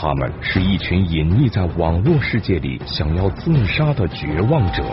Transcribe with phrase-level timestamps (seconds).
[0.00, 4.84] 他们是一群隐匿在网络世界里想要自杀的绝望者。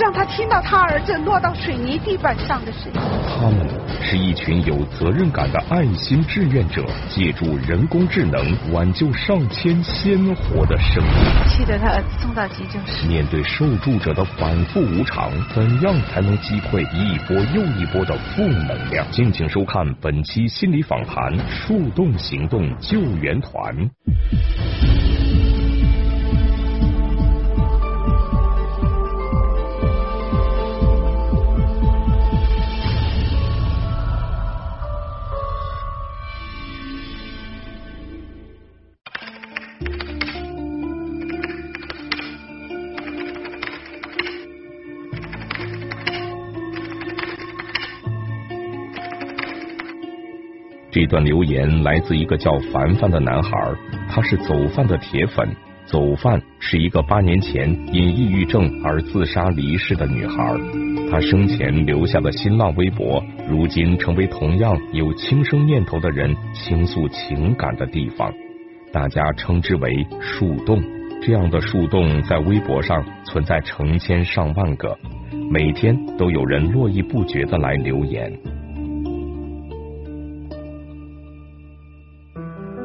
[0.00, 3.00] 让他听到他儿子落到水泥地板上的声音。
[3.28, 3.68] 他们
[4.00, 8.40] 是一群有责任感的爱心志愿者，借助人工智能
[8.72, 11.12] 挽救上千鲜活的生命。
[11.48, 13.06] 气得他儿子送到急救室。
[13.06, 19.06] 面对受助者的反复无常，怎样才能击溃一波又一波的负能量？
[19.10, 23.90] 敬请收看本期心理访谈：树洞行动救援团。
[50.92, 53.50] 这段留言来自一个叫凡凡的男孩，
[54.10, 55.48] 他是走饭的铁粉。
[55.86, 60.54] 走饭是一个八年前因抑郁症而自杀离世的女孩，
[61.10, 68.30] 她生前留下的新浪微博，如今成为同样有轻生念头的人倾诉情感的地方，
[68.92, 70.80] 大家称之为树洞。
[71.22, 74.96] 这样的树洞在微博上存在成千上万个，
[75.50, 78.30] 每天都有人络绎不绝的来留言。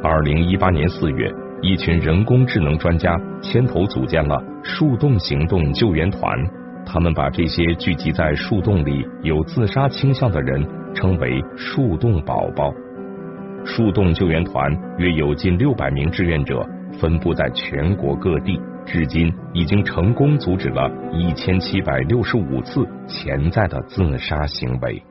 [0.09, 1.30] 二零一八年四月，
[1.61, 6.33] 一群人工智能专家牵头组建了树洞行动救援团。
[6.86, 12.73] 他们把这些聚集在树洞里有自杀倾向的人称为“树洞宝宝”。
[13.67, 16.66] 树洞救援团约有近六百名志愿者，
[17.02, 25.03] 分布在全国各地，至今已经成功阻止了一千七百六十五次潜在的自杀行为。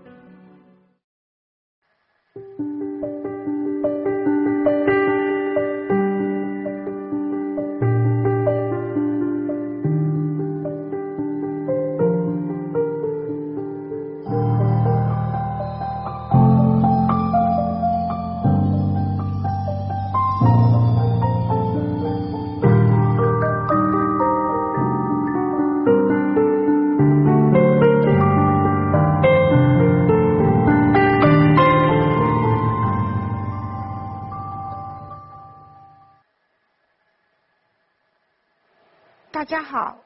[39.47, 39.99] 家好，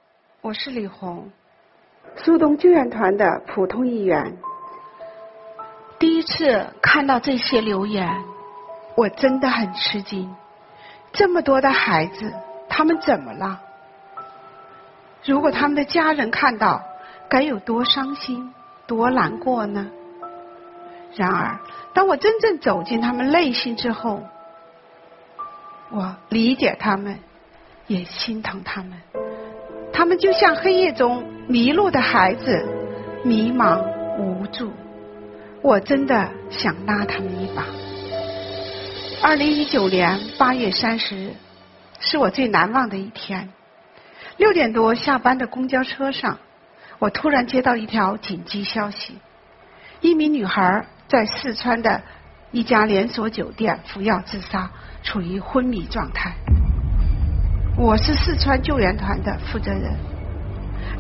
[0.43, 1.31] 我是李红，
[2.15, 4.37] 苏东救援团的普通一员。
[5.99, 8.23] 第一次看到这些留言，
[8.97, 10.37] 我真的很吃惊。
[11.15, 12.35] 这么多的孩子，
[12.69, 13.63] 他们怎么了？
[15.25, 16.83] 如果他们的家人看到，
[17.31, 18.53] 该有多伤心、
[18.87, 19.91] 多难过呢？
[21.15, 21.59] 然而，
[21.95, 24.23] 当我真正走进他们内心之后，
[25.89, 27.19] 我理解他们，
[27.87, 29.01] 也心疼他们。
[29.93, 32.67] 他们就像黑夜中迷路的孩子，
[33.25, 33.83] 迷茫
[34.19, 34.73] 无助。
[35.63, 37.65] 我真的想拉他们一把。
[39.23, 41.35] 二零一九年八月三十日，
[41.99, 43.51] 是我最难忘的一天。
[44.39, 46.39] 六点多下班的公交车上，
[46.99, 49.19] 我突然接到一条紧急消息：
[50.01, 52.01] 一名女孩在四川的
[52.53, 54.71] 一家连锁酒店服药自杀，
[55.03, 56.33] 处于昏迷状态。
[57.83, 59.97] 我是四川救援团的负责人，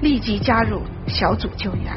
[0.01, 1.93] 立即加入小组救援。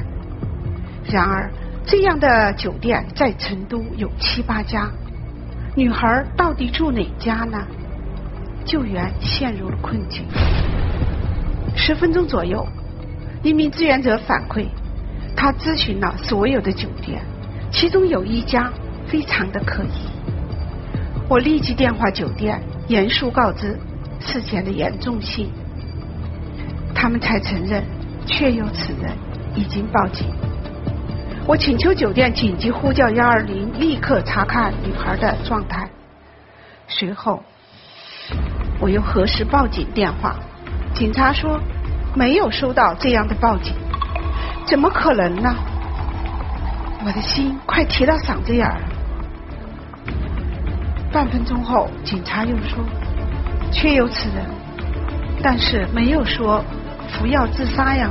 [1.05, 1.49] 然而，
[1.85, 4.91] 这样的酒店在成都有七八家，
[5.73, 7.65] 女孩到底住哪家呢？
[8.65, 10.25] 救援陷入了困境。
[11.77, 12.67] 十分钟左右，
[13.41, 14.65] 一名志愿者反馈，
[15.33, 17.21] 他咨询了所有的酒店，
[17.71, 18.69] 其中有一家
[19.07, 20.09] 非常的可疑。
[21.29, 23.79] 我立即电话酒店，严肃告知。
[24.25, 25.51] 事件的严重性，
[26.95, 27.83] 他们才承认
[28.25, 29.11] 确有此人，
[29.53, 30.27] 已经报警。
[31.45, 35.89] 我请求酒店紧急呼叫幺二零，立刻查看女孩的状态。
[36.87, 37.43] 随后，
[38.79, 40.37] 我又核实报警电话，
[40.93, 41.59] 警察说
[42.15, 43.73] 没有收到这样的报警，
[44.65, 45.53] 怎么可能呢？
[47.05, 48.79] 我的心快提到嗓子眼儿。
[51.11, 52.83] 半分钟后，警察又说。
[53.73, 54.45] 确有此人，
[55.41, 56.63] 但是没有说
[57.09, 58.09] 服药自杀呀。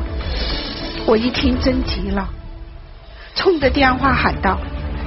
[1.07, 2.29] 我一听真急了，
[3.35, 4.59] 冲着电话喊道：“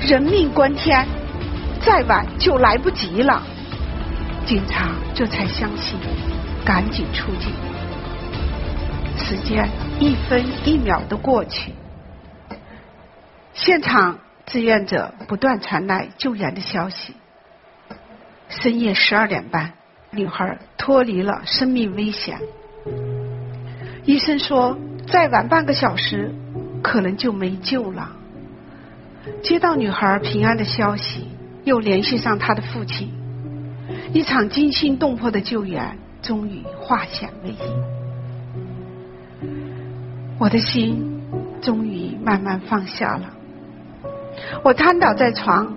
[0.02, 1.06] 人命关天，
[1.82, 3.44] 再晚就来不及了。”
[4.46, 6.00] 警察这才相信，
[6.64, 7.52] 赶紧出警。
[9.18, 9.70] 时间
[10.00, 11.74] 一分一秒的过去，
[13.54, 17.16] 现场志愿者不断传来救援的消息。
[18.50, 19.74] 深夜十二点半。
[20.16, 22.40] 女孩脱离了生命危险。
[24.06, 24.78] 医生说，
[25.08, 26.34] 再晚半个小时，
[26.82, 28.12] 可能就没救了。
[29.44, 31.28] 接到女孩平安的消息，
[31.64, 33.12] 又联系上她的父亲，
[34.14, 39.48] 一场惊心动魄的救援终于化险为夷。
[40.38, 41.22] 我的心
[41.62, 43.34] 终于慢慢放下了。
[44.64, 45.76] 我瘫倒在床，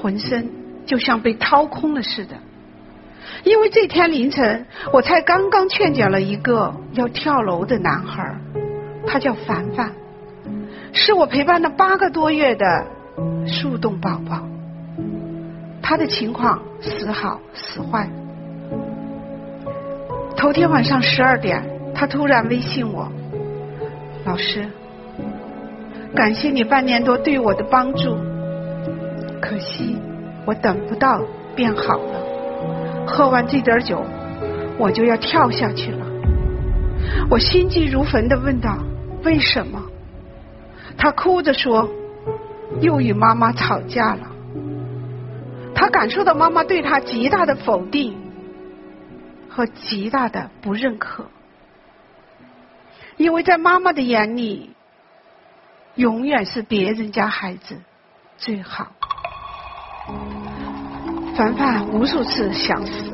[0.00, 0.50] 浑身
[0.84, 2.36] 就像被掏空了似的。
[3.44, 8.36] 因为这天凌晨，我才刚刚劝解了一个要跳楼的男孩，
[9.06, 9.92] 他叫凡凡，
[10.92, 12.86] 是我陪伴了八个多月的
[13.46, 14.42] 树洞宝宝。
[15.80, 18.08] 他的情况时好时坏。
[20.36, 21.62] 头天晚上十二点，
[21.94, 23.10] 他突然微信我
[24.24, 24.68] ：“老师，
[26.14, 28.16] 感谢你半年多对我的帮助，
[29.40, 29.96] 可惜
[30.44, 31.22] 我等不到
[31.56, 32.24] 变好了。”
[33.08, 34.04] 喝完这点酒，
[34.78, 36.06] 我就要跳下去了。
[37.30, 38.78] 我心急如焚的问道
[39.24, 39.82] ：“为什么？”
[40.96, 41.88] 他哭着说
[42.80, 44.30] ：“又与妈妈吵架了。”
[45.74, 48.16] 他感受到妈妈对他极大的否定
[49.48, 51.26] 和极大的不认可，
[53.16, 54.74] 因为在妈妈的眼里，
[55.94, 57.76] 永远是别人家孩子
[58.36, 58.88] 最好。
[61.38, 63.12] 凡凡无数次想死，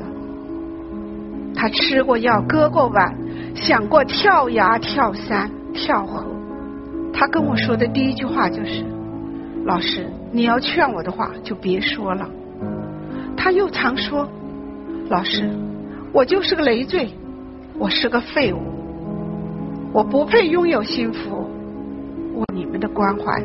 [1.55, 3.15] 他吃过药，割过腕，
[3.55, 6.25] 想过跳崖、跳山、跳河。
[7.13, 8.83] 他跟我说的第一句话就是
[9.67, 12.27] ：“老师，你要劝我的话就别说了。”
[13.37, 14.27] 他又常说
[15.11, 15.51] ：“老师，
[16.11, 17.11] 我就是个累赘，
[17.79, 18.59] 我是个废物，
[19.93, 21.47] 我不配拥有幸福，
[22.33, 23.45] 我你们的关怀。”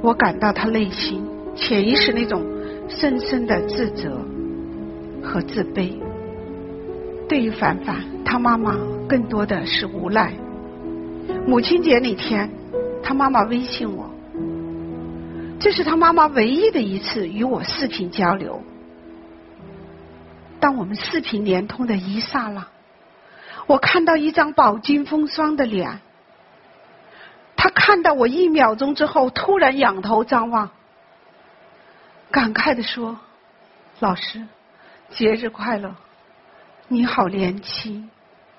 [0.00, 1.20] 我感到他内心
[1.56, 2.53] 潜意识那种。
[2.88, 4.18] 深深的自责
[5.22, 5.92] 和自卑。
[7.28, 8.76] 对于凡凡，他妈妈
[9.08, 10.32] 更多的是无奈。
[11.46, 12.50] 母亲节那天，
[13.02, 14.10] 他妈妈微信我，
[15.58, 18.62] 这是他妈妈唯一的一次与我视频交流。
[20.60, 22.66] 当我们视频连通的一刹那，
[23.66, 26.00] 我看到一张饱经风霜的脸。
[27.56, 30.70] 他看到我一秒钟之后，突然仰头张望。
[32.34, 33.16] 感慨的说
[34.00, 34.42] ：“老师，
[35.10, 35.94] 节日快乐！
[36.88, 38.10] 你好年轻，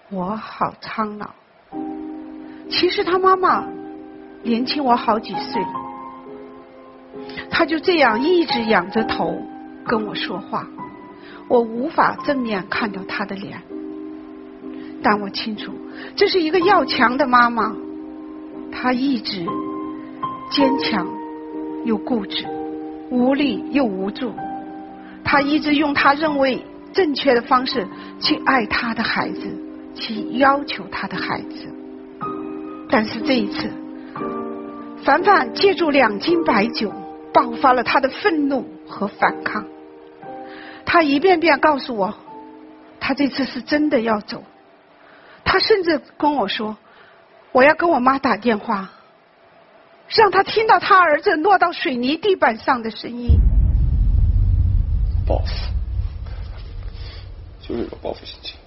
[0.09, 1.31] 我好苍老。
[2.69, 3.67] 其实他妈妈
[4.43, 5.61] 年轻我好几岁。
[7.51, 9.37] 他就这样一直仰着头
[9.85, 10.65] 跟我说话，
[11.49, 13.61] 我无法正面看到他的脸，
[15.03, 15.73] 但我清楚
[16.15, 17.75] 这是一个要强的妈妈。
[18.71, 19.45] 她一直
[20.49, 21.05] 坚强
[21.83, 22.47] 又固执。”
[23.09, 24.33] 无力又无助，
[25.23, 26.63] 他一直用他认为
[26.93, 27.87] 正确的方式
[28.19, 29.41] 去爱他的孩子，
[29.95, 31.73] 去要求他的孩子。
[32.89, 33.69] 但是这一次，
[35.03, 36.91] 凡凡借助两斤白酒，
[37.33, 39.65] 爆发了他的愤怒和反抗。
[40.85, 42.13] 他一遍遍告诉我，
[42.99, 44.43] 他这次是真的要走。
[45.43, 46.77] 他甚至跟我说
[47.51, 48.89] ：“我要跟我妈打电话。”
[50.07, 53.39] 让他听到他儿子落到水泥地板上的声音。
[55.25, 55.53] 报复，
[57.61, 58.57] 就是有报复心情。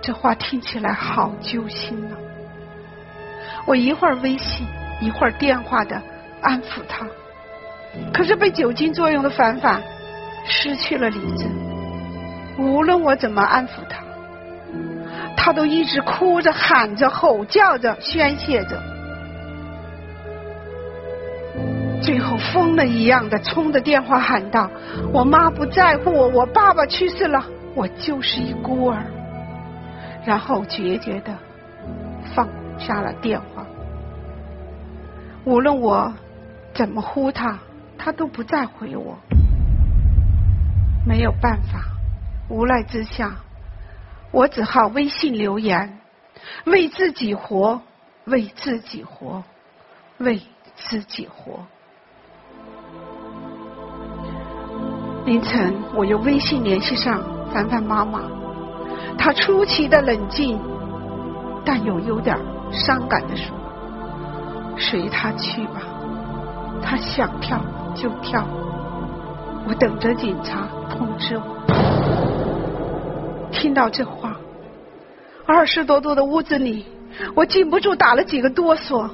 [0.00, 2.18] 这话听起来好揪心啊！
[3.66, 4.66] 我一会儿微信，
[5.00, 6.00] 一会儿电话的
[6.40, 7.06] 安抚他，
[8.12, 9.82] 可是被酒精作用的凡凡
[10.44, 11.46] 失去了理智。
[12.58, 14.02] 无论我怎么安抚他。
[15.44, 18.80] 他都一直哭着、喊着、吼叫着、宣泄着，
[22.00, 24.70] 最后疯了一样的冲着电话喊道
[25.12, 27.44] ：“我妈不在乎我，我爸爸去世了，
[27.74, 29.02] 我就是一孤儿。”
[30.24, 31.32] 然后决绝的
[32.36, 33.66] 放下了电话。
[35.44, 36.12] 无论我
[36.72, 37.58] 怎么呼他，
[37.98, 39.18] 他都不再回我。
[41.04, 41.80] 没有办法，
[42.48, 43.32] 无奈之下。
[44.32, 45.98] 我只好微信留言，
[46.64, 47.82] 为自己活，
[48.24, 49.44] 为自己活，
[50.16, 50.40] 为
[50.74, 51.60] 自己活。
[55.26, 57.22] 凌晨，我用微信联系上
[57.52, 58.22] 凡凡妈妈，
[59.18, 60.58] 她出奇的冷静，
[61.62, 62.34] 但又有点
[62.72, 63.54] 伤感的说
[64.80, 65.82] ：“随他去吧，
[66.82, 67.60] 他想跳
[67.94, 68.46] 就跳，
[69.68, 72.41] 我等着警察通知我。”
[73.52, 74.36] 听到这话，
[75.46, 76.86] 二十多度的屋子里，
[77.34, 79.08] 我禁不住打了几个哆嗦。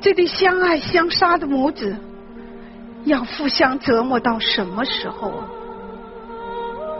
[0.00, 1.96] 这对相爱相杀的母子，
[3.04, 5.48] 要互相折磨到什么时候啊？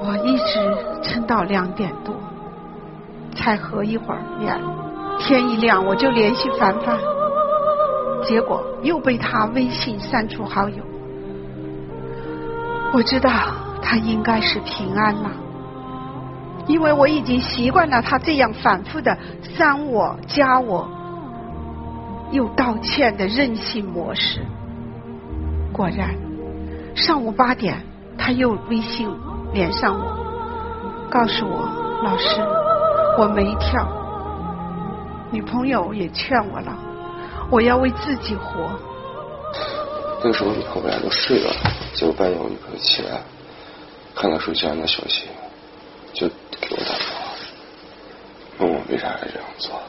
[0.01, 2.15] 我一直撑到两点多，
[3.35, 4.59] 才合一会儿眼。
[5.19, 6.99] 天一亮我就联系凡凡，
[8.23, 10.77] 结果又被他微信删除好友。
[12.93, 13.31] 我知道
[13.83, 15.31] 他应该是平安了，
[16.67, 19.17] 因为我已经习惯了他这样反复的
[19.57, 20.89] 删我、加我，
[22.31, 24.41] 又道歉的任性模式。
[25.73, 26.15] 果然，
[26.95, 27.85] 上午八点
[28.17, 29.11] 他又微信
[29.53, 30.17] 连上我，
[31.11, 31.69] 告诉我
[32.03, 32.41] 老师
[33.19, 33.87] 我没跳，
[35.31, 36.77] 女朋友也劝我了，
[37.51, 38.71] 我要为自己活。
[40.23, 41.53] 那个时候你和我俩都睡了，
[41.93, 43.21] 结果半夜我女朋友起来，
[44.15, 45.27] 看到手机上的消息，
[46.13, 46.29] 就，
[48.89, 49.81] 为啥要这样做，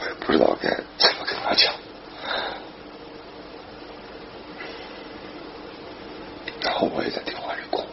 [0.00, 0.68] 我也不知道该
[0.98, 1.72] 怎么跟他讲。
[6.60, 7.84] 然后我也在电话里哭。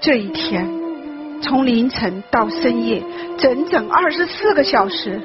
[0.00, 0.64] 这一天，
[1.46, 3.00] 从凌晨到深夜，
[3.38, 5.20] 整整二十四个小时，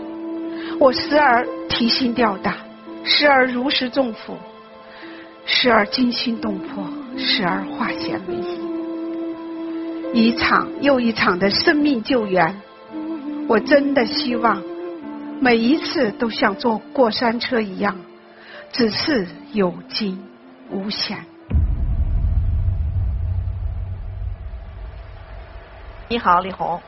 [0.78, 2.58] 我时而提心吊胆，
[3.04, 4.38] 时而如释重负。
[5.48, 6.86] 时而惊心动魄，
[7.18, 8.36] 时而化险为
[10.14, 12.62] 夷，一场又一场的生命救援，
[13.48, 14.62] 我真的希望
[15.40, 17.98] 每一次都像坐过山车一样，
[18.72, 20.20] 只是有惊
[20.70, 21.26] 无险。
[26.12, 26.82] 你好，李红。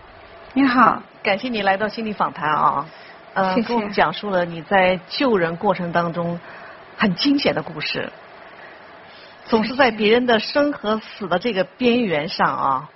[0.52, 2.86] 你好，感谢你来到心理访谈啊，
[3.34, 6.38] 呃，给我们讲述了你在救人过程当中
[6.98, 8.12] 很惊险的故事。
[9.46, 12.90] 总是在别人的生和死的这个边缘上啊，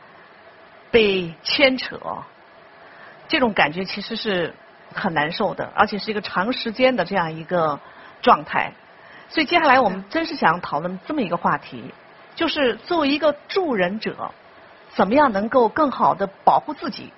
[0.91, 1.97] 被牵扯，
[3.29, 4.53] 这种感觉其实是
[4.93, 7.79] 很难受的，而且是一个长时间的这样一个
[8.21, 8.73] 状态。
[9.29, 11.93] 所以接下来我们真是想讨论这么一个话题，
[12.35, 14.31] 就是作为一个助人者，
[14.97, 17.13] 怎么样能够更好的保护自己。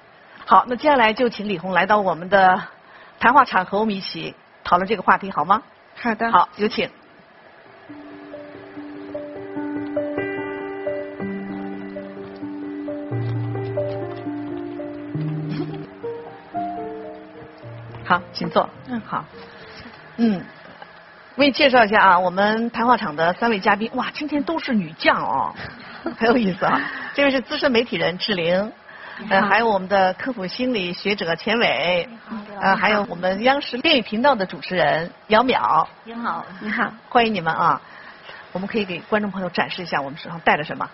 [0.45, 2.61] 好，那接下来就请李红来到我们的
[3.21, 5.63] 谈话场，和我们一起讨论这个话题，好吗？
[5.95, 6.89] 好的，好，有请。
[18.03, 18.69] 好，请坐。
[18.87, 19.23] 嗯好。
[20.17, 20.43] 嗯，
[21.37, 25.55] 为你介绍一下啊，我们谈话场的三位嘉宾，哇，今天都是女将哦，
[26.17, 26.81] 很有意思啊。
[27.13, 28.71] 这位是资深媒体人志玲，
[29.29, 32.07] 呃，还有我们的科普心理学者钱伟，
[32.61, 35.87] 呃，还有我们央视电影频道的主持人姚淼。
[36.03, 37.81] 你好，你好，欢迎你们啊！
[38.51, 40.89] 我们可以给观众朋友展示一下我们手上戴的什么。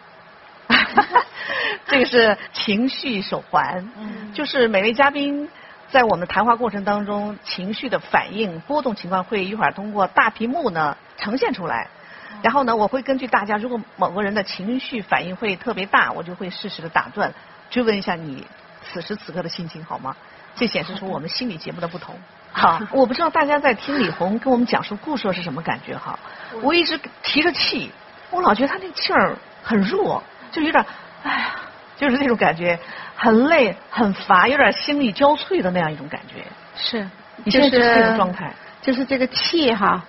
[1.88, 5.48] 这个是情绪手环，嗯就是每位嘉宾
[5.88, 11.88] 在我们谈话过程当中情绪的反应波动情况会一会儿通过大屏幕呢呈现出来，
[12.42, 17.34] 然后呢我会根据大家如果某个人的情绪反应会特别大，我就会适时的打断，
[17.70, 18.46] 追问一下你
[18.84, 20.15] 此时此刻的心情好吗？
[20.56, 22.15] 这显示出我们心理节目的不同。
[22.54, 26.18] 好，我不知道大家在听李红跟我们讲述故事是什么感觉哈。
[26.62, 27.92] 我一直提着气，
[28.30, 30.24] 我老觉得他那个气儿很弱，
[30.54, 30.86] 就有点，
[31.24, 31.56] 哎呀，
[31.98, 32.80] 就是那种感觉，
[33.18, 36.46] 很累、很乏，有点心力交瘁的那样一种感觉。
[36.77, 37.06] 是，
[37.44, 40.01] 你现在就是这种状态，就是这个气哈，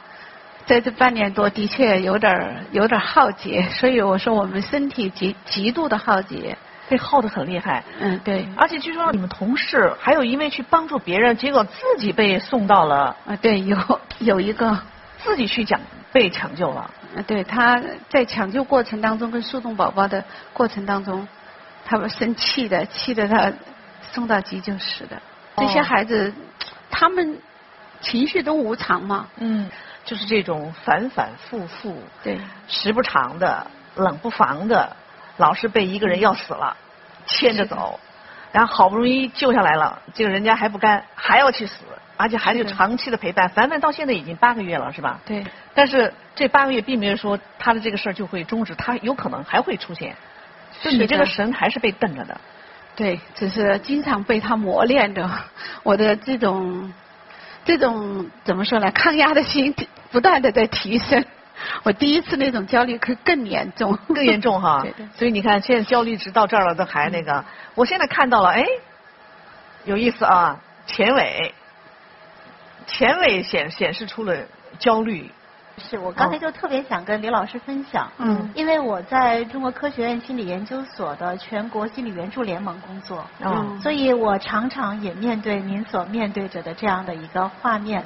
[0.67, 6.59] 在这半年多的确有点儿有点儿耗竭，所以我说我们身体极极度的耗竭。
[6.89, 7.83] 被耗得很厉害。
[7.99, 13.77] 嗯，对，而且据说你们同事还有因为去帮助别人，结果自己被送到了，啊，对，有
[14.21, 14.79] 有一个，
[15.19, 15.81] 自己去讲
[16.13, 16.89] 被抢救了。
[17.17, 21.27] 啊，对，他在抢救过程当中跟树洞宝宝的过程当中，
[21.85, 23.53] 他们生气的，气得他
[24.13, 25.21] 送到急救室的。
[25.57, 26.33] 这些哦孩子，
[26.89, 27.41] 他们
[28.01, 29.27] 情绪都无常嘛。
[29.39, 29.69] 嗯，
[30.07, 34.97] 就是这种反反复复，对，时不常的、冷不防的，
[35.37, 36.75] 老是被一个人要死了，
[37.27, 38.01] 牵着走，
[38.53, 41.75] 然后好不容易救下来了，这个人家还不甘，还要去死，
[42.17, 43.49] 而且还得是长期的陪伴。
[43.49, 45.21] 凡凡到现在已经八个月了，是吧？
[45.27, 45.45] 对，
[45.75, 50.15] 但是这八个月并没有说他的这个事儿就会终止，他有可能还会出现。
[50.81, 52.41] 就你这个神还是被瞪着的。
[52.95, 55.29] 对，只是经常被他磨练着，
[55.83, 56.93] 我的这种
[57.65, 58.91] 这种怎么说呢？
[58.93, 59.75] 抗压的心
[60.17, 61.23] 不断的在提升。
[61.85, 65.07] 我第一次那种焦虑可更严重， 更严重哈 对对。
[65.15, 67.45] 所以你看，现在焦虑值到这儿了，都还那个。
[67.75, 68.65] 我现在看到了，哎，
[69.85, 71.53] 有意思啊，前尾，
[72.87, 74.35] 前尾显显示出了
[74.79, 75.31] 焦虑，
[75.77, 88.03] 是我刚才就特别想跟李老师分享，嗯因为我在中国科学院心理研究所的全国心理援助联盟工作，嗯所以我常常也面对您所面对着的这样的一个画面。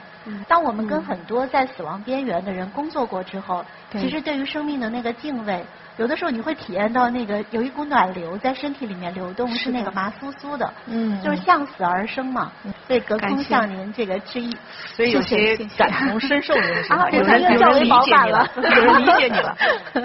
[0.47, 4.01] 当我们跟很多在死亡边缘的人工作过之后，对。
[4.03, 5.65] 其实对于生命的那个敬畏，
[5.97, 11.21] 有的时候你会体验到那个有一股暖流在身体里面流动，是那个麻酥酥的，嗯。
[11.23, 12.53] 就是向死而生嘛。
[12.87, 14.57] 所以隔空向您这个致意。
[14.95, 19.57] 所以有些感同身受的人有人 有人理解你了，有人理解你了。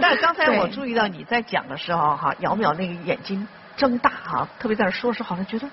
[0.02, 3.46] 但是刚才我注意到你在讲的时候哈，姚淼那个眼睛
[3.76, 5.68] 睁大哈，特别在那说的时候，好像觉得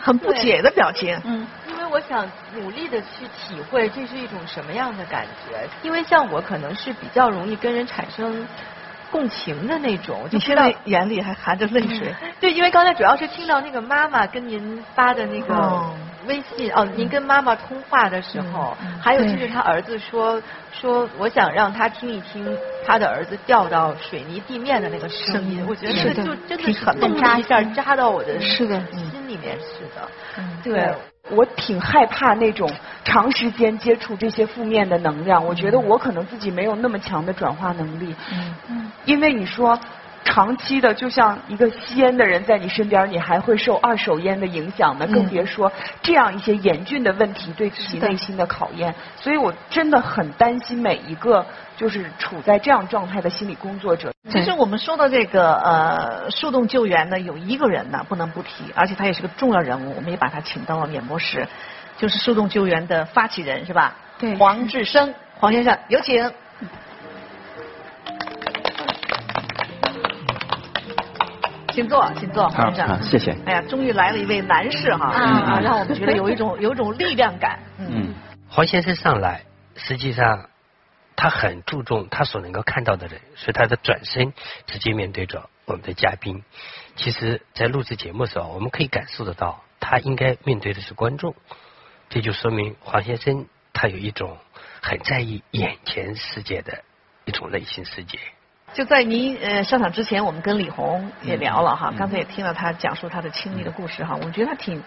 [0.00, 1.18] 很不解的表情。
[1.24, 1.46] 嗯，
[1.90, 8.46] 我想努力的去体会这是一种什么样的感觉，因为像我可能是比较容易跟人产生
[9.10, 12.14] 共情的那种，就知道你现在眼里还含着泪水。
[12.40, 15.94] 对，因为刚才主要是听到那个妈妈跟您发的那个哦。
[16.26, 20.42] 微信，哦，您跟妈妈通话的时候，嗯还有就是他儿子说
[20.78, 22.54] 说，我想让他听一听
[22.86, 27.08] 他的儿子掉到水泥地面的那个声音，我觉得是就真的是挺狠的。
[27.08, 28.78] 动一下，扎到我的是的。
[29.10, 30.06] 心里面似的。
[30.36, 30.58] 嗯。
[30.62, 30.94] 对，
[31.30, 32.70] 我挺害怕那种
[33.04, 38.14] 长时间接触这些负面的能量，我觉得我可能自己没有那么强的转化能力。
[38.32, 39.78] 嗯嗯，因为你说
[40.30, 48.94] 长期的，就像一个吸烟的人在你身边，你还会受二手烟的影响呢，更别说这样一些严峻的问题对自己内心的考验。
[49.16, 51.46] 所以我真的很担心每一个
[51.78, 54.12] 就是处在这样状态的心理工作者。
[54.30, 61.48] 其实我们说到这个呃树洞救援呢，有一个人呢不能不提，而且他也是个重要人物，我们也把他请到了演播室，
[61.96, 63.96] 就是树洞救援的发起人是吧？
[64.18, 66.30] 对黄志生，黄先生有请。
[71.78, 73.00] 请坐，请坐，黄先生。
[73.04, 73.30] 谢谢。
[73.46, 77.60] 哎呀，终于来了一位男士哈，啊，让我们觉得有一种有一种力量感。
[77.78, 78.14] 嗯嗯，
[78.48, 79.42] 黄先生上来，
[79.76, 80.50] 实际上
[81.14, 84.32] 他很注重他所能够看到的人，所以他的转身
[84.66, 86.42] 直接面对着我们的嘉宾。
[86.96, 91.36] 其实，在录制节目的时候，我们可以感受得到，他应该面对的是观众。
[92.10, 94.36] 这就说明黄先生他有一种
[94.82, 96.82] 很在意眼前世界的
[97.24, 98.18] 一种内心世界。
[98.74, 104.82] 就在您呃上场之前，我们跟李红也聊了嗯哈，刚才也听了他讲述他的亲历的故事哈，我觉得他挺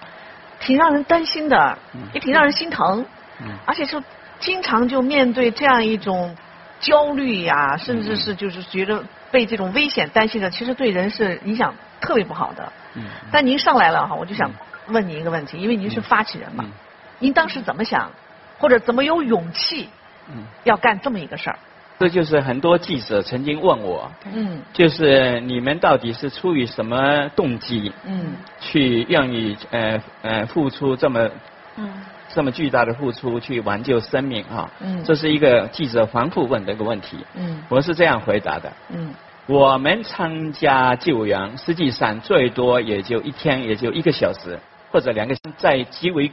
[0.59, 1.77] 挺让人担心的，
[2.13, 3.05] 也挺让人心疼，
[3.41, 3.47] 嗯。
[3.65, 4.01] 而且是
[4.39, 6.35] 经常就面对这样一种
[6.79, 8.15] 焦虑呀，甚至嗯。
[8.15, 12.71] 是就是觉得被这种危险担心的，其实对人是影响特别不好的。
[12.93, 14.51] 嗯但您上来了哈，我就想
[14.87, 16.71] 问您一个问题，因为您是发起人嘛，嗯。
[17.19, 18.11] 您当时怎么想，
[18.59, 19.89] 或者怎么有勇气
[20.29, 21.59] 嗯，要干这么一个事儿？
[22.01, 24.59] 这就是很多记者曾经问我，嗯。
[24.73, 28.33] 就是你们到底是出于什么动机嗯。
[28.59, 31.29] 去愿意呃呃付出这么
[31.77, 31.93] 嗯。
[32.33, 34.67] 这么巨大的付出去挽救生命啊？
[34.79, 35.03] 嗯。
[35.03, 37.19] 这是一个记者反复问的一个问题。
[37.35, 37.61] 嗯。
[37.69, 39.13] 我是这样回答的：嗯。
[39.45, 44.59] 我们参加救援，实际上最多也就一天，也就一个小时
[44.91, 46.31] 或者两个，在极为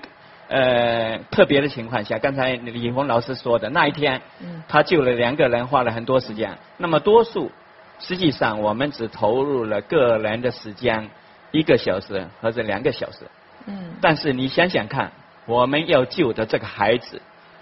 [0.49, 6.57] 呃特别的情况下，刚才李红老师说的那一天，嗯他救了两个人，花了很多时间。
[6.79, 7.53] 那么多数，
[8.01, 11.11] 实际上我们只投入了个人的时间
[11.51, 13.19] 一个小时或者两个小时。
[13.67, 15.13] 嗯但是你想想看，
[15.45, 17.21] 我们要救的这个孩子，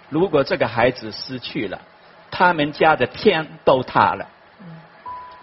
[0.09, 1.81] 如果这个孩子失去了，
[2.31, 4.27] 他们家的天都塌了。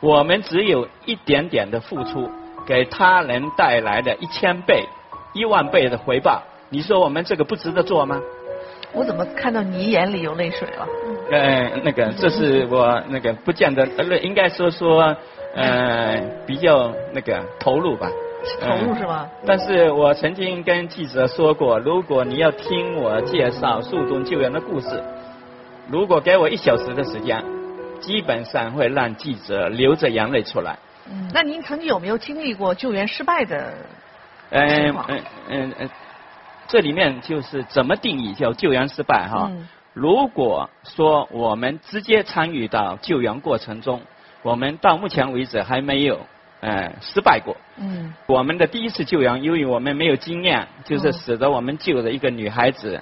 [0.01, 2.31] 我们只有一点点的付出，
[2.67, 4.87] 给他人带来的一千倍、
[5.33, 6.43] 一万倍的回报。
[6.71, 8.21] 你说我们这个不值得做吗？
[8.93, 10.87] 我怎么看到你眼里有泪水了？
[11.31, 15.17] 呃，那个，这是我那个不见得，呃，应该说说，
[15.55, 18.09] 呃，比较那个投入吧。
[18.61, 19.29] 投入是吧？
[19.47, 25.03] 但是我曾经跟记者说过，如果你要听我介绍树洞救援的故事，
[25.89, 27.43] 如果给我一小时的时间，
[28.01, 30.79] 基本上会让记者流着眼泪出来。
[31.11, 33.73] 嗯，那您曾经有没有经历过救援失败的？
[34.51, 35.91] 情况嗯嗯嗯嗯，
[36.69, 39.49] 这里面就是怎么定义叫救援失败哈？
[39.51, 44.03] 嗯如果说我们直接参与到救援过程中，
[44.43, 46.27] 我们到目前为止还没有
[46.59, 47.57] 呃失败过。
[47.77, 53.01] 嗯我们的第一次救援，由于我们没有经验，就是使得我们救的一个女孩子，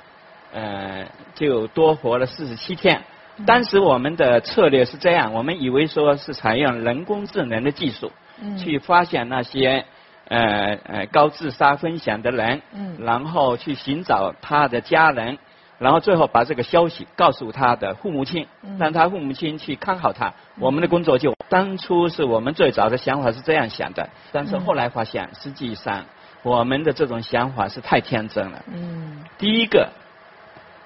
[0.53, 3.01] 呃，就多活了四十七天。
[3.47, 9.87] 当时我们的策略是这样，我们以为说是采用人工智能的技术，嗯去发现那些
[10.29, 15.39] 呃呃高自杀分享的人，嗯然后去寻找他的家人，
[15.79, 20.33] 然后最后把这个消息告诉他的父母亲，嗯让他父母亲去看好他。
[20.59, 26.05] 我们的工作就当初是我们最早的想法是这样想的，但是后来发现，实际上
[26.43, 28.63] 我们的这种想法是太天真了。
[28.73, 29.91] 嗯第一个，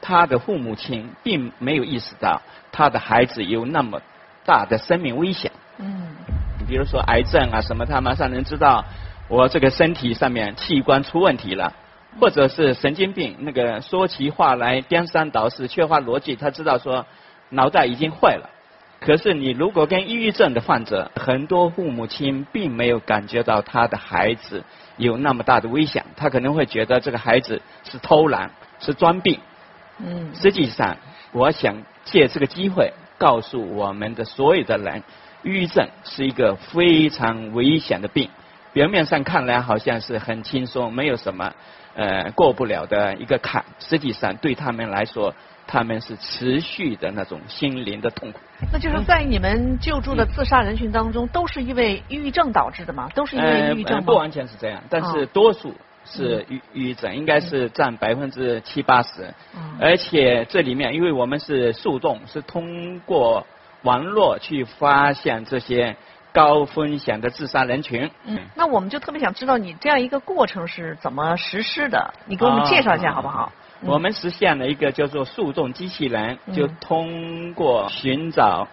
[0.01, 4.01] 他的父母亲并没有意识到他的孩子有那么
[4.45, 5.53] 大的生命危险。
[5.79, 6.17] 嗯。
[6.67, 8.85] 比如说癌症啊什么，他马上能知道
[9.29, 11.73] 我这个身体上面器官出问题了，
[12.21, 17.07] 或者是神经病，那个说起话来颠三倒四，缺乏逻辑，他知道说
[17.51, 18.51] 脑袋已经坏了。
[19.01, 24.65] 可是你如果跟抑郁症的患者，很多父母亲并没有感觉到他的孩子
[24.97, 29.41] 有那么大的危险，他可能会觉得这个孩子是偷懒，是装病。
[29.99, 30.33] 嗯。
[30.35, 30.97] 实际上，
[31.33, 35.03] 我想借这个机会告诉我们的所有的人。
[35.43, 38.31] 抑郁症是一个非常危险的病，
[38.77, 41.51] 表面上看来好像是很轻松，没有什么
[41.95, 43.65] 呃过不了的一个坎。
[43.79, 45.35] 实际上对他们来说，
[45.67, 48.39] 他们是持续的那种心灵的痛苦。
[48.71, 53.09] 那就是在你们救助的自杀人群当中，都是因为抑郁症导致的吗？
[53.15, 54.03] 都是因为抑郁症吗？
[54.05, 59.33] 不完全是这样，但是多数是抑抑郁症，应该是占百分之七八十。
[59.81, 63.47] 而且这里面，因为我们是速动，是通过。
[63.83, 65.97] 网络去发现这些
[66.37, 68.11] 高风险的自杀人群。
[68.27, 73.51] 嗯，那我们就特别想知道你这样一个过程是怎么实施的，你给我们介绍一下好不好？
[73.81, 78.69] 我们实现了一个叫做速动机器人，就通过寻找，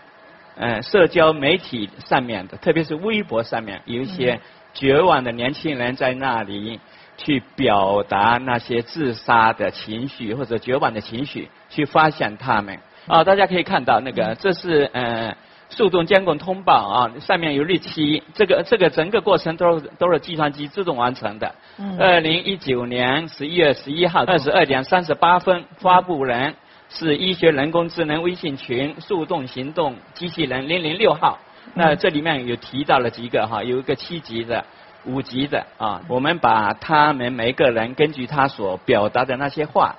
[0.57, 4.41] 呃，社交媒体上面的，特别是微博上面有一些
[4.73, 6.81] 绝望的年轻人在那里
[7.15, 12.79] 去表达那些自杀的情绪或者绝望的情绪，去发现他们。
[13.07, 15.35] 啊，大家可以看到那个，这是呃
[15.75, 21.55] 速动监控通报啊，上面有日期，这个这个整个过程都是都是计算机自动完成的。
[21.79, 21.97] 嗯。
[21.99, 26.53] 二零一九年十一月十一号二十二点三十八分，发布人
[26.89, 31.39] 是医学人工智能微信群速动行动机器人零零六号。
[31.73, 34.63] 那这里面有提到了几个哈，有一个七级的、
[35.05, 39.95] 五级的啊，我们把他们每个人根据他所表达的那些话。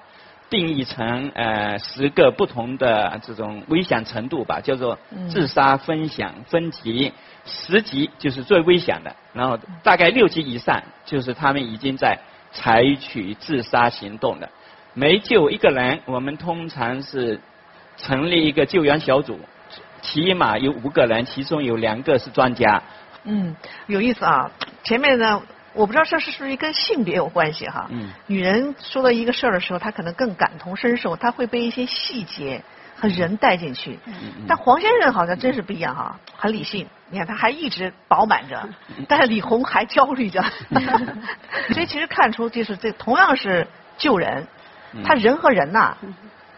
[0.55, 4.97] 定义成呃十个不同的这种危险程度吧，叫做
[5.29, 7.13] 自杀分享分级，
[7.45, 12.21] 十级就是最危险的，然后大概六级以上就是他们已经在
[12.53, 14.49] 采取自杀行动了。
[14.93, 17.41] 每救一个人，我们通常是
[17.97, 19.41] 成立一个救援小组，
[20.03, 22.81] 起码有五个人，其中有两个是专家。
[23.25, 23.57] 嗯，
[23.89, 24.53] 有意思啊，
[24.85, 25.43] 前面呢。
[25.75, 27.87] 我不知道这是是不是跟性别有关系哈？
[27.91, 28.11] 嗯。
[28.27, 32.63] 女人说到一个事儿的时候，她可能更感同身受，她会被一些细节
[32.97, 33.99] 和人带进去。
[34.07, 34.45] 嗯嗯。
[34.49, 36.87] 但黄先生好像真是不一样哈，很理性。
[37.11, 38.69] 你看他还一直饱满着，
[39.09, 40.43] 但是李红还焦虑着。
[41.73, 43.67] 所以其实看出就是这同样是
[43.99, 44.47] 救人，
[45.05, 45.97] 他人和人呐，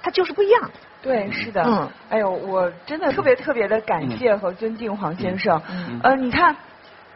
[0.03, 0.71] 他就是不一样。
[1.03, 1.63] 对，是的。
[1.67, 1.89] 嗯。
[2.11, 5.61] 哎呦，我真的特别特别的感谢和尊敬黄先生。
[5.71, 6.01] 嗯。
[6.03, 6.55] 呃，你看。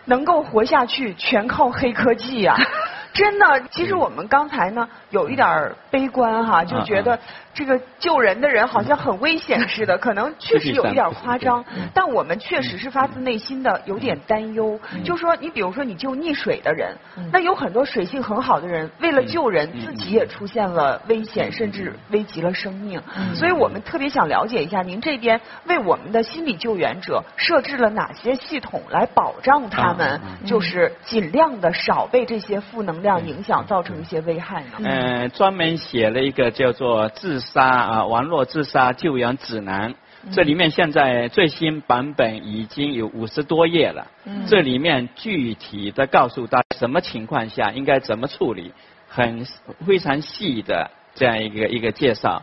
[0.05, 2.57] 能够活下去，全靠黑科技呀！
[3.13, 7.19] 真的，其实我们刚才呢，有一点悲观哈，就觉得。
[7.53, 14.79] 这个救人的人好像很危险似的，可能确实有一点夸张，但我们确实是发自内心的有点担忧。
[15.05, 16.97] 就说你比如说你救溺水的人，
[17.33, 23.03] 那有很多水性很好的人，为了救人，自己也出现了危险，甚至危及了生命。
[23.35, 34.79] 所以我们特别想了解一下，您这边为我们的心理救援者设置了哪些系统来保障他们，就是尽量的少被这些负能量影响，造成一些危害呢？
[34.83, 39.95] 嗯，专门写了一个叫做自杀啊，网络自杀救援指南，
[40.33, 44.07] 这里面现在最新版本已经有五十多页了。
[44.25, 48.73] 嗯这里面具体的告诉大家什么情况下应该怎么处理，
[49.09, 49.45] 很
[49.87, 52.43] 非常细的这样一个一个介绍。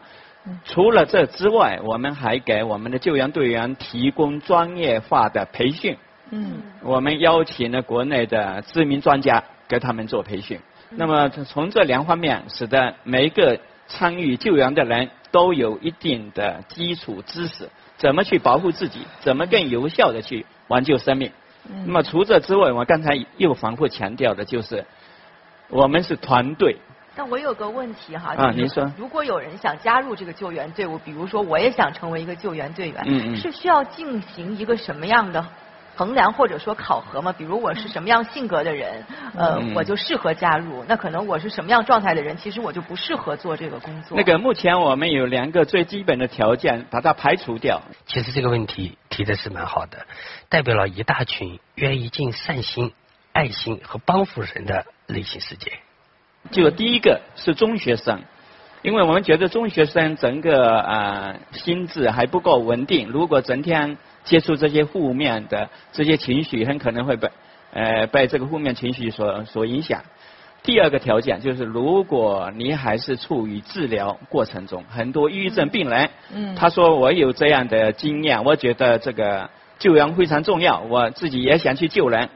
[0.64, 5.98] 除了这之外，我们还给我们的救援队员提供专业化的培训。
[6.30, 10.60] 嗯，我们邀请了国内的知名专家给他们做培训。
[10.90, 13.60] 那么从这两方面，使得每一个。
[13.90, 21.32] 参与救援的人都有一定的基础知识，怎么去保护自己，怎么更有效的去挽救生命。
[21.86, 24.84] 那么除这之外，我刚才又反复强调的就是，
[25.70, 26.76] 我们是团队。
[27.16, 35.48] 但我有个问题哈，啊，您说，如果有人想加入这个救援队伍，比如说我也想成为一个救援队员，是需要进行一个什么样的？
[35.98, 39.04] 衡量或者说考核嘛，比如我是什么样性格的人，
[39.36, 40.86] 呃，我就适合加入。
[40.88, 44.16] 那可能我是什么样状态的人，其实我就不适合做这个工作。
[44.16, 47.82] 那个目前我们有两个最基本的条件，把它排除掉。
[48.06, 50.06] 其实这个问题提的是蛮好的，
[50.50, 52.94] 代表了一大群愿意尽善心、
[53.34, 55.72] 爱心和帮扶人的内心世界。
[56.52, 58.22] 就第一个是中学生，
[58.84, 63.98] 因为我们觉得中学生整个啊心智还不够稳定，如果整天。
[64.28, 67.30] 接触这些负面的这些情绪，很可能会被
[67.74, 70.04] 呃被这个负面情绪所所影响。
[70.64, 82.30] 第二个条件就是，如果你还是处于治疗过程中，很多抑郁症病人，嗯，他说我有这样的经验，我觉得这个救援非常重要，我自己也想去救人。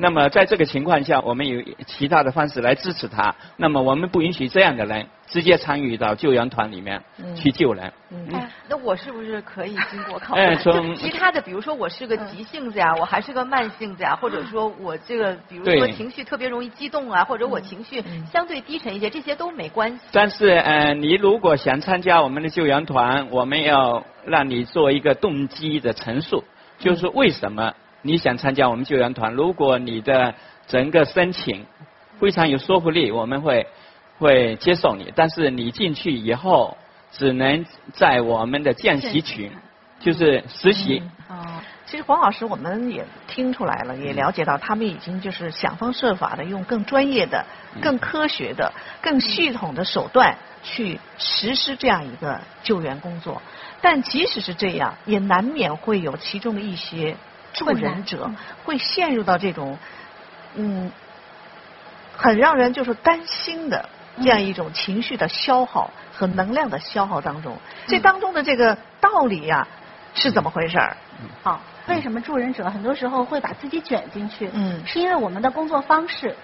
[0.00, 3.34] 那么在这个情况下，我们有其他的方式来支持他。
[3.58, 7.02] 那么我们不允许这样的人直接参与到救援团里面
[7.36, 7.92] 去救人。
[8.32, 10.56] 哎，那我是不是可以经过考虑？
[10.56, 19.98] 就其 他的，比如说我是个急性子呀，我还是个慢性子呀，或者说我这个，比如说情绪特别容易激动啊，或者我情绪相对低沉一些，这些都没关系。
[20.12, 26.42] 但是，呃，你如果想参加我们的救援团，我们要让你做一个动机的陈述，
[26.78, 27.74] 就是为什么。
[28.02, 29.34] 你想参加我们救援团？
[29.34, 30.34] 如果你的
[30.66, 31.66] 整个申请
[32.18, 33.66] 非常有说服力，我们会
[34.18, 35.12] 会接受你。
[35.14, 36.76] 但是你进去以后，
[37.12, 39.52] 只能在我们的见习群，
[39.98, 41.02] 就是实习。
[41.28, 47.44] 哦，其实黄老师，我们也听出来了，也了解到他们已经就是想方设法的用更专业的、
[47.82, 53.42] 更科学的、更系统的手段去实施这样一个救援工作。
[53.82, 57.14] 但即使是这样，也难免会有其中的一些。
[57.52, 58.30] 助人者
[58.64, 59.76] 会陷入到这种
[60.54, 60.90] 嗯
[62.16, 63.88] 很让人就是担心的
[64.22, 69.66] 这样一种情绪的消耗和能量的消耗当中，这当中的这个道理呀
[70.12, 70.96] 是怎么回事儿？
[71.42, 74.50] 好，为什么助人者很多时候会把自己卷进去？
[74.52, 76.36] 嗯，是因为我们的工作方式，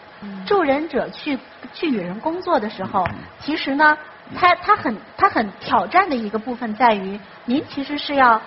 [0.47, 1.39] 助人者去
[1.75, 3.07] 去与人工作的时候，
[3.41, 3.99] 其实呢，
[4.35, 8.41] 他他很他很挑战的一个部分在于，您其实是要。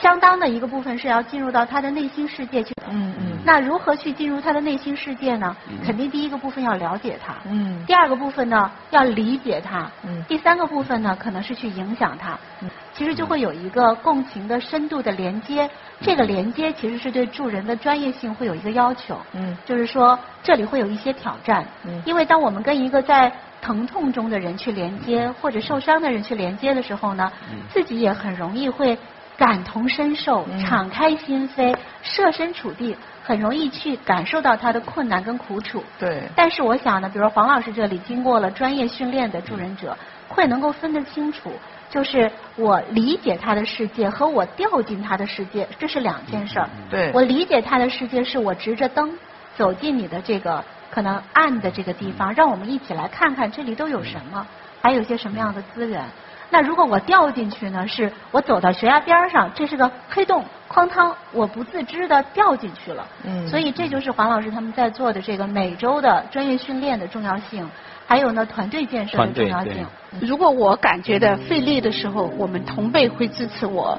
[0.00, 2.74] 相当的一个部分是要进入到他的内心世界去。
[2.88, 3.38] 嗯嗯。
[3.44, 5.54] 那如何去进入他的内心世界呢？
[5.84, 7.34] 肯定第一个部分要了解他。
[7.44, 7.84] 嗯。
[7.86, 9.90] 第二个部分呢，要理解他。
[10.02, 10.24] 嗯。
[10.26, 12.38] 第三个部分呢，可能是去影响他。
[12.62, 12.70] 嗯。
[12.94, 15.68] 其实就会有一个共情的深度的连接。
[16.00, 19.20] 这个连接其实是对助人的专业性会有一个要求。
[19.32, 19.56] 嗯。
[19.66, 21.66] 就是说，这里会有一些挑战。
[21.84, 22.02] 嗯。
[22.06, 27.30] 因为当我们跟一个在疼痛中的人去连接，或者受伤的人去连接的时候呢，
[27.68, 28.98] 自己也很容易会。
[29.40, 35.82] 感同身受，敞开心扉，设身处地，很容易去感受到他的困难跟苦楚。
[35.98, 36.24] 对。
[36.36, 39.96] 但是我想呢，比如黄老师这里经过了专业训练的助人者，
[40.28, 41.50] 会能够分得清楚，
[41.88, 46.68] 就是我理解他的世界和我掉进他的世界，这是两件事儿。
[46.90, 47.10] 对。
[47.14, 49.10] 我理解他的世界，是我执着灯
[49.56, 54.46] 走进你的这个可能暗的这个地方，让我们一起来看看这里都有什么，
[54.82, 56.04] 还有些什么样的资源。
[56.52, 57.86] 那如果我掉进去呢？
[57.86, 63.06] 是我走到悬崖边上，这是个黑洞，哐当，我不自知的掉进去了。
[63.24, 63.46] 嗯。
[63.46, 67.68] 所以这就是黄老师他们在做的这个每周的专业训练的重要性，
[68.04, 69.86] 还有呢团队建设的重要性。
[70.20, 73.96] 如果我感觉的费力的时候，我们同辈会支持我，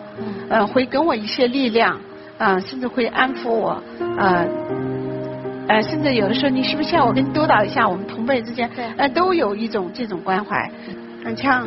[0.50, 1.98] 嗯，会给我一些力量，
[2.38, 3.82] 嗯，甚至会安抚我，
[4.18, 4.46] 呃，
[5.70, 7.88] 呃，甚至有的时候你是不是要我给你督导一下？
[7.88, 10.70] 我们同辈之间，呃，都有一种这种关怀，
[11.24, 11.66] 嗯，像。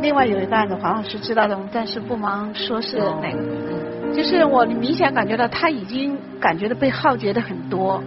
[0.00, 4.14] 另外有一个案子，黄老师知道的，我们暂时不忙说是哪个。
[4.14, 8.02] 就是我明显感觉到他已经感觉到被耗竭的很多，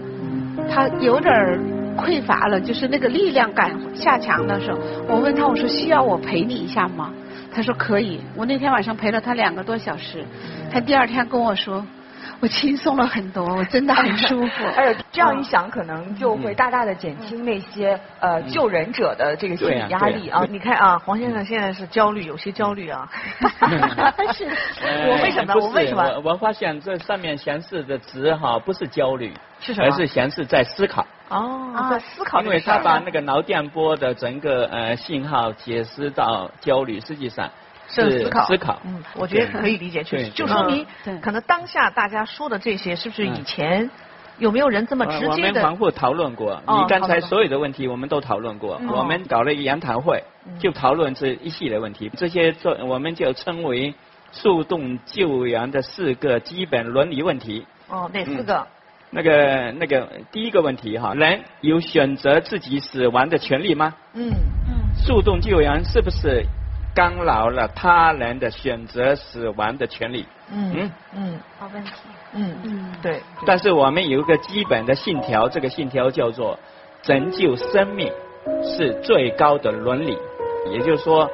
[0.69, 1.34] 他有点
[1.97, 7.12] 匮乏了，就是那个力量感下强的时候，我问他我说需要我陪你一下吗？
[7.52, 8.21] 他说可以。
[8.36, 10.23] 我那天晚上陪了他两个多小时，
[10.71, 11.86] 他第二天跟我说。
[12.41, 14.65] 我轻松了很多，我真的很舒服。
[14.78, 20.45] 而且这样一想，可能就会大大的减轻那些呃救人者的这个心理压力啊。
[20.49, 23.10] 你看啊，黄先生现在是焦虑，有些焦虑啊。
[24.34, 24.47] 是，
[25.10, 25.54] 我为什么？
[25.60, 26.21] 我为什么？
[26.23, 29.88] 我发现这上面显示的值哈，不是焦虑，是什么？
[29.88, 31.06] 而是显示在思考。
[31.30, 32.41] 哦，在思考。
[32.41, 37.49] 因为他把那个脑电波的整个呃信号解释到焦虑，实际上。
[37.89, 40.86] 是思考，思考，嗯，我觉得可以理解，确实就说明
[41.21, 43.89] 可能当下大家说的这些，是不是以前
[44.38, 45.32] 有没有人这么直接的？
[45.32, 50.23] 我们反复讨论过，你刚才所有的问题我们都讨论过，我们搞了一个研讨会，
[50.60, 53.93] 就讨论这一系列问题，这些做我们就称为
[54.32, 57.65] 速动救援的四个基本伦理问题。
[57.88, 58.67] 哦，哪四个？
[59.12, 63.95] 那个那个第一个问题哈，人有选择自己死亡的权利吗？
[64.13, 65.04] 嗯嗯。
[65.04, 66.45] 速动救援是不是？
[66.93, 70.25] 干扰了他人的选择死亡的权利。
[70.52, 71.91] 嗯嗯，好问题。
[72.34, 73.21] 嗯嗯，对。
[73.45, 76.60] 但是我们有一个基本的信条，这个信条叫做
[77.02, 78.12] 拯救生命
[78.63, 80.17] 是最高的伦理。
[80.71, 81.30] 也就是说，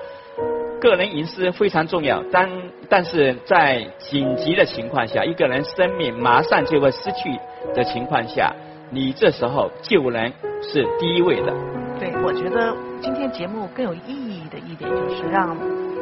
[0.80, 2.24] 个人隐私非常重要。
[2.32, 2.50] 但
[2.88, 7.40] 但是在紧急的情况下，一个人生命马上就会失去
[7.74, 8.54] 的情况下，
[8.92, 11.54] 你这时候救人是第一位的。
[12.00, 15.56] 对，我觉得今天节目更有意义的一点就是让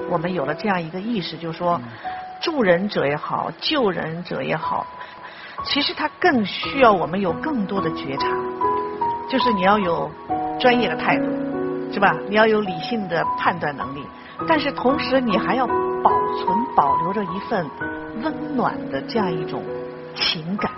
[0.10, 1.80] 我们有了这样一个意识，就是说
[2.42, 4.86] 助人者也好，救人者也好，
[5.64, 8.28] 其实他更需要我们有更多的觉察。
[9.30, 10.12] 就是你要有
[10.60, 11.26] 专业的态度，
[11.92, 12.16] 是吧？
[12.28, 14.04] 你要有理性的判断能力，
[14.48, 17.66] 但是同时你还要保存、保留着一份
[18.24, 19.64] 温暖的这样一种
[20.16, 20.70] 情感。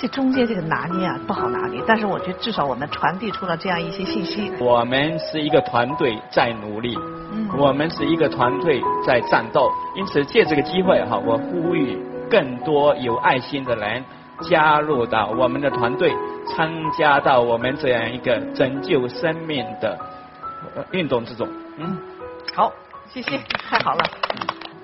[0.00, 1.82] 这中间这个拿捏啊，不好拿捏。
[1.84, 4.52] 但是我觉得至少我们传递出了这样一些信息。
[4.60, 6.96] 我们是一个团队在努力，
[7.32, 9.68] 嗯，我们是一个团队在战斗。
[9.96, 11.98] 因此借这个机会哈，我呼吁
[12.30, 14.04] 更多有爱心的人
[14.48, 16.14] 加入到我们的团队，
[16.46, 19.98] 参加到我们这样一个拯救生命的
[20.92, 21.48] 运动之中。
[21.76, 21.98] 嗯，
[22.54, 22.72] 好，
[23.12, 24.04] 谢谢，太好了。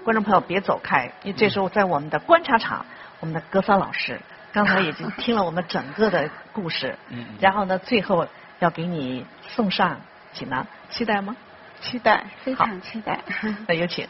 [0.02, 2.84] 观众朋友别走开，因为这时候在我们的观察场，
[3.20, 4.20] 我们的格桑老师。
[4.54, 8.24] 刚才已经听了我们整个的故事， 嗯，然后呢，最后
[8.60, 10.00] 要给你送上
[10.32, 11.34] 锦囊，期待吗？
[11.80, 13.18] 期待，非常期待。
[13.66, 14.06] 那有请。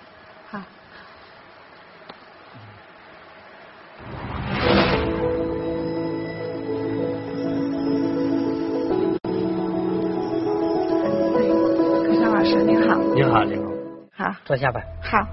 [0.51, 0.61] 好。
[12.03, 12.99] 可香老师您好。
[13.15, 13.63] 你好，你好。
[14.27, 14.35] 好。
[14.45, 14.83] 坐下吧。
[15.03, 15.27] 好。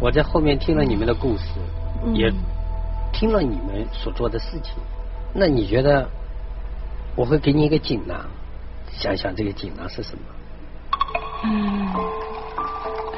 [0.00, 1.44] 我在后面听了你们的故事，
[2.12, 2.30] 也。
[3.24, 4.74] 听了你们所做的事情，
[5.32, 6.06] 那你觉得
[7.16, 8.20] 我会给你一个锦囊？
[8.92, 10.20] 想想这个锦囊是什么？
[11.44, 11.88] 嗯，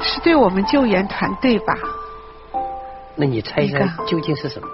[0.01, 1.73] 是对我们救援团队吧？
[3.17, 4.67] 那你猜一猜究竟是什么？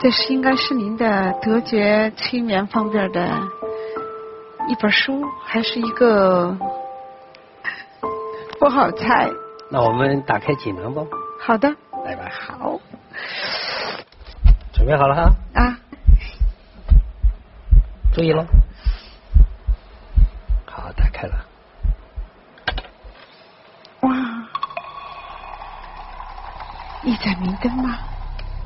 [0.00, 3.28] 这是应该是您的德觉催眠方面的
[4.68, 6.56] 一本书，还是一个
[8.60, 9.28] 不好猜？
[9.68, 11.02] 那我们打开锦囊吧。
[11.40, 11.74] 好的。
[12.04, 12.30] 来吧。
[12.30, 12.78] 好。
[14.72, 15.34] 准备好了哈！
[15.54, 15.78] 啊！
[18.12, 18.46] 注意喽，
[20.66, 21.44] 好，打开了。
[24.00, 24.10] 哇！
[27.04, 27.98] 一盏明灯吗？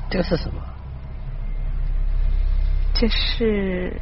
[0.09, 0.61] 这个是什么？
[2.93, 3.99] 这是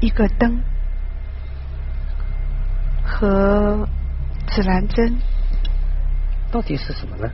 [0.00, 0.60] 一个灯
[3.04, 3.88] 和
[4.48, 5.16] 指南针。
[6.50, 7.28] 到底是什么呢？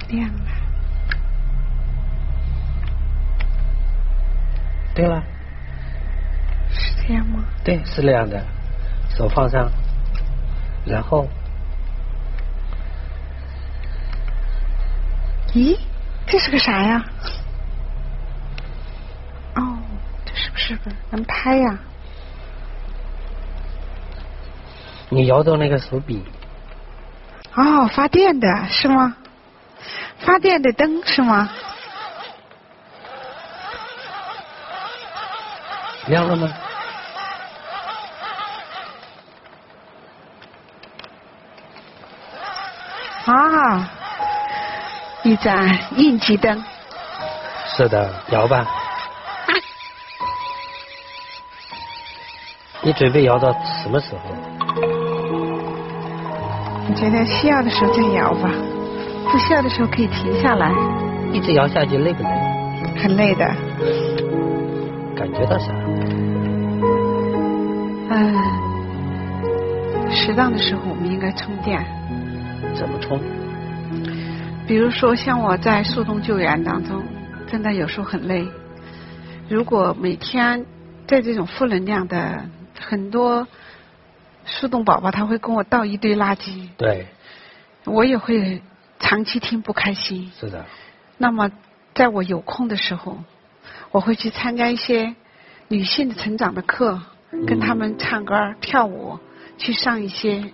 [0.00, 0.40] 没电了。
[4.94, 5.22] 对了，
[6.70, 7.44] 是这样吗？
[7.64, 8.42] 对，是那样的。
[9.10, 9.70] 手放上，
[10.84, 11.26] 然后，
[15.52, 15.78] 咦，
[16.26, 17.04] 这是个啥呀？
[19.54, 19.78] 哦，
[20.24, 21.78] 这是不是个能拍呀？
[25.08, 26.22] 你摇动那个手柄。
[27.54, 29.16] 哦，发电的是吗？
[30.18, 31.48] 发电的灯是吗？
[36.06, 36.48] 亮了吗？
[43.26, 43.90] 啊，
[45.24, 46.64] 一盏应急灯。
[47.76, 48.64] 是的，摇吧。
[52.82, 53.50] 你准备摇到
[53.82, 54.20] 什么时候？
[56.88, 58.48] 你觉得需要的时候再摇吧。
[59.36, 60.72] 不需要的时候可以停下来。
[61.30, 62.30] 一直摇下去累不累？
[62.96, 63.44] 很累的。
[65.14, 65.74] 感觉到啥？
[68.08, 68.34] 嗯，
[70.10, 71.84] 适当的时候我们应该充电。
[72.74, 73.20] 怎么充？
[74.66, 77.02] 比如说像我在速冻救援当中，
[77.46, 78.48] 真的有时候很累。
[79.50, 80.64] 如果每天
[81.06, 82.46] 在这种负能量的
[82.80, 83.46] 很多
[84.46, 86.70] 速冻宝宝，他会跟我倒一堆垃圾。
[86.78, 87.08] 对。
[87.84, 88.62] 我也会。
[88.98, 90.30] 长期听不开心。
[90.38, 90.64] 是的。
[91.18, 91.50] 那么，
[91.94, 93.18] 在我有空的时候，
[93.90, 95.14] 我会去参加一些
[95.68, 97.00] 女性的成长的课，
[97.46, 99.18] 跟她们唱歌、跳舞，
[99.58, 100.44] 去上一些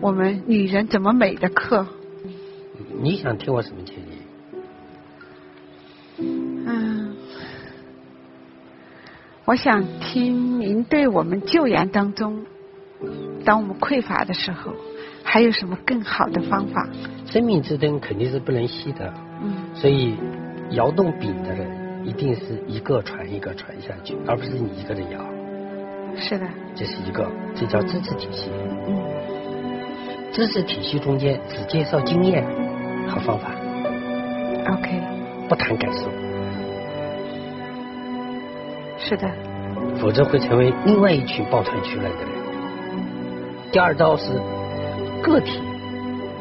[0.00, 1.86] 我们女人怎么美的课。
[3.02, 4.22] 你想听我什么建议？
[6.18, 7.16] 嗯，
[9.44, 12.46] 我想听您对我们救援当中，
[13.44, 14.72] 当我们匮乏的时候。
[15.22, 16.88] 还有什么更好的方法？
[17.26, 19.12] 生命之灯肯定是不能熄的，
[19.42, 20.16] 嗯，所以
[20.70, 21.70] 摇动柄的人
[22.04, 25.20] 一定是一个传一个传下去，而不是你一个人摇。
[26.16, 28.50] 是的，这是一个，这叫知识体系。
[28.88, 29.00] 嗯，
[30.32, 32.44] 知识体系中间只介绍经验
[33.08, 33.50] 和方法。
[34.66, 35.00] OK。
[35.48, 36.08] 不谈感受。
[38.98, 39.28] 是的。
[40.00, 42.30] 否则会成为另外一群抱团取暖的人。
[43.72, 44.40] 第二招是。
[45.22, 45.60] 个体，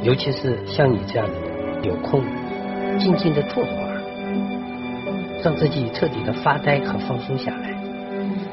[0.01, 2.23] 尤其是像你这样的人，有空
[2.99, 7.73] 静静的坐会儿，让自己彻底的发呆和放松下来，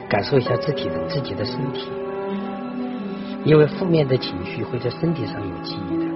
[0.08, 1.88] 感受一下自己的自己的身体，
[3.44, 6.06] 因为负面的情绪会在身体上有记忆的。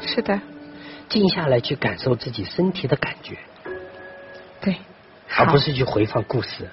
[0.00, 0.40] 是的。
[1.08, 3.38] 静下来去感受自己身体的感觉。
[4.60, 4.76] 对。
[5.36, 6.68] 而不是去回放故事。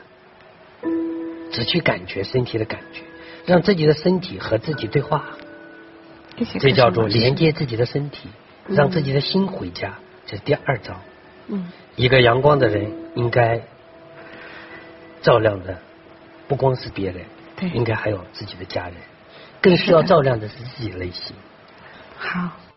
[1.51, 3.01] 只去感觉身体的感觉，
[3.45, 5.23] 让自己的身体和自己对话。
[6.59, 8.29] 这叫做连接自己的身体，
[8.67, 9.95] 让自己的心回家。
[10.25, 10.99] 这是第二招。
[11.47, 11.71] 嗯。
[11.95, 13.61] 一个阳光的人应该
[15.21, 15.79] 照亮的
[16.47, 17.25] 不光是别人，
[17.55, 18.95] 对，应该还有自己的家人，
[19.61, 21.36] 更需要照亮的是自己内心。
[22.17, 22.49] 好。